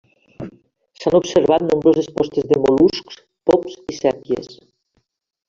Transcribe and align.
S’han 1.01 1.17
observat 1.19 1.65
nombroses 1.65 2.09
postes 2.21 2.49
de 2.53 2.59
mol·luscs, 2.65 3.21
pops 3.51 3.79
i 3.95 4.01
sèpies. 4.01 4.51